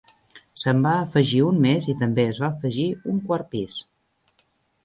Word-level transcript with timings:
Se'n 0.63 0.79
va 0.85 0.93
afegir 1.01 1.43
un 1.49 1.59
més 1.67 1.89
i 1.93 1.95
també 1.99 2.25
es 2.31 2.39
va 2.45 2.49
afegir 2.57 2.89
un 3.15 3.21
quart 3.29 3.49
pis. 3.55 3.81